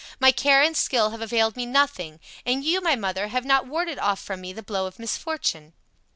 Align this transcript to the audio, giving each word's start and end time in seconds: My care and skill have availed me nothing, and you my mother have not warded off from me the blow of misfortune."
My 0.19 0.31
care 0.31 0.63
and 0.63 0.75
skill 0.75 1.11
have 1.11 1.21
availed 1.21 1.55
me 1.55 1.67
nothing, 1.67 2.19
and 2.43 2.65
you 2.65 2.81
my 2.81 2.95
mother 2.95 3.27
have 3.27 3.45
not 3.45 3.67
warded 3.67 3.99
off 3.99 4.19
from 4.19 4.41
me 4.41 4.51
the 4.51 4.63
blow 4.63 4.87
of 4.87 4.97
misfortune." 4.97 5.73